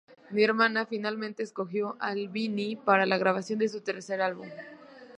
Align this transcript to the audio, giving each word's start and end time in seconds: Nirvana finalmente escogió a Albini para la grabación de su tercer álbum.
Nirvana 0.31 0.87
finalmente 0.87 1.43
escogió 1.43 1.95
a 1.99 2.07
Albini 2.07 2.75
para 2.75 3.05
la 3.05 3.19
grabación 3.19 3.59
de 3.59 3.69
su 3.69 3.81
tercer 3.81 4.19
álbum. 4.19 4.47